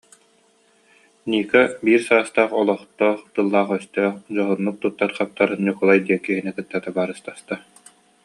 [1.31, 7.53] Ника биир саастаах, олохтоох тыллаах-өстөөх, дьоһуннук туттар-хаптар Ньукулай диэн киһини кытта табаарыстаста